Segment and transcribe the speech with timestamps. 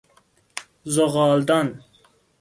[0.93, 1.81] زغالدان